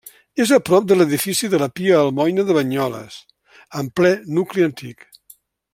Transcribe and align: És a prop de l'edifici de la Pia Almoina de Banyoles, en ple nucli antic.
És 0.43 0.51
a 0.55 0.57
prop 0.69 0.87
de 0.91 0.95
l'edifici 0.95 1.49
de 1.51 1.59
la 1.63 1.67
Pia 1.79 1.99
Almoina 2.05 2.47
de 2.47 2.57
Banyoles, 2.59 3.21
en 3.83 3.93
ple 4.01 4.15
nucli 4.39 4.67
antic. 4.71 5.07